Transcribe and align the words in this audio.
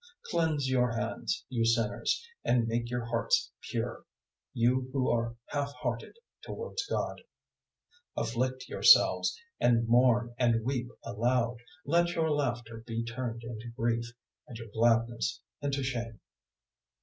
Cleanse 0.31 0.67
your 0.67 0.93
hands, 0.93 1.45
you 1.47 1.63
sinners, 1.63 2.27
and 2.43 2.65
make 2.67 2.89
your 2.89 3.05
hearts 3.05 3.51
pure, 3.69 4.03
you 4.51 4.89
who 4.91 5.07
are 5.11 5.35
half 5.49 5.73
hearted 5.73 6.15
towards 6.43 6.87
God. 6.87 7.21
004:009 8.17 8.23
Afflict 8.27 8.67
yourselves 8.67 9.39
and 9.59 9.87
mourn 9.87 10.33
and 10.39 10.63
weep 10.65 10.89
aloud; 11.03 11.57
let 11.85 12.15
your 12.15 12.31
laughter 12.31 12.83
be 12.87 13.03
turned 13.03 13.43
into 13.43 13.67
grief, 13.77 14.11
and 14.47 14.57
your 14.57 14.69
gladness 14.73 15.39
into 15.61 15.83
shame. 15.83 16.19